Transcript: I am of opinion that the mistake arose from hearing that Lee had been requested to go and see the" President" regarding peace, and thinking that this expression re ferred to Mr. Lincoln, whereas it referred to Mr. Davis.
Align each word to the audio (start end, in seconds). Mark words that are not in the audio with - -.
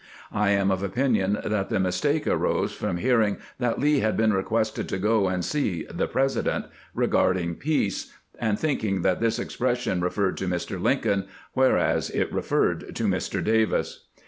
I 0.33 0.49
am 0.49 0.71
of 0.71 0.81
opinion 0.81 1.37
that 1.45 1.69
the 1.69 1.79
mistake 1.79 2.25
arose 2.25 2.71
from 2.73 2.97
hearing 2.97 3.37
that 3.59 3.77
Lee 3.79 3.99
had 3.99 4.17
been 4.17 4.33
requested 4.33 4.89
to 4.89 4.97
go 4.97 5.27
and 5.27 5.45
see 5.45 5.85
the" 5.93 6.07
President" 6.17 6.65
regarding 7.05 7.53
peace, 7.53 8.11
and 8.39 8.57
thinking 8.57 9.03
that 9.03 9.19
this 9.21 9.37
expression 9.37 10.01
re 10.01 10.09
ferred 10.09 10.37
to 10.37 10.47
Mr. 10.47 10.81
Lincoln, 10.81 11.27
whereas 11.53 12.09
it 12.09 12.33
referred 12.33 12.95
to 12.95 13.03
Mr. 13.03 13.43
Davis. 13.43 14.07